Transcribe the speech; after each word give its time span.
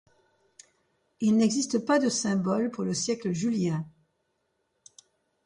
Il 1.19 1.37
n'existe 1.37 1.73
de 1.73 1.77
pas 1.83 1.99
de 1.99 2.09
symbole 2.09 2.71
pour 2.71 2.83
le 2.83 2.91
siècle 2.95 3.33
julien. 3.33 3.85